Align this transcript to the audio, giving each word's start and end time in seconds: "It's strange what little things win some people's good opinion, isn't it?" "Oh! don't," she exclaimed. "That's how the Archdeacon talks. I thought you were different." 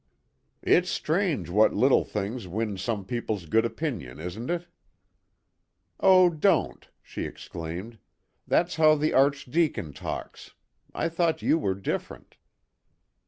"It's 0.63 0.89
strange 0.89 1.47
what 1.47 1.75
little 1.75 2.03
things 2.03 2.47
win 2.47 2.75
some 2.75 3.05
people's 3.05 3.45
good 3.45 3.65
opinion, 3.65 4.17
isn't 4.19 4.49
it?" 4.49 4.65
"Oh! 5.99 6.27
don't," 6.31 6.87
she 7.03 7.25
exclaimed. 7.25 7.99
"That's 8.47 8.77
how 8.77 8.95
the 8.95 9.13
Archdeacon 9.13 9.93
talks. 9.93 10.55
I 10.91 11.07
thought 11.07 11.43
you 11.43 11.59
were 11.59 11.75
different." 11.75 12.37